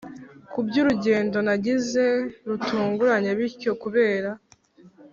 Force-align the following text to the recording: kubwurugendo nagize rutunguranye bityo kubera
kubwurugendo 0.51 1.37
nagize 1.47 2.05
rutunguranye 2.47 3.31
bityo 3.39 3.71
kubera 3.81 4.29